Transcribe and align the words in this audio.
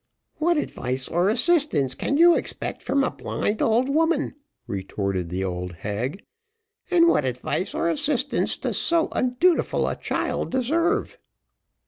"What 0.37 0.57
advice 0.57 1.07
or 1.07 1.29
assistance 1.29 1.93
can 1.93 2.17
you 2.17 2.33
expect 2.35 2.81
from 2.81 3.03
a 3.03 3.11
blind 3.11 3.61
old 3.61 3.87
woman?" 3.87 4.33
retorted 4.65 5.29
the 5.29 5.43
old 5.43 5.73
hag. 5.73 6.23
"And 6.89 7.07
what 7.07 7.23
advice 7.23 7.75
or 7.75 7.87
assistance 7.87 8.57
does 8.57 8.79
so 8.79 9.09
undutiful 9.11 9.87
a 9.87 9.95
child 9.95 10.49
deserve?" 10.49 11.19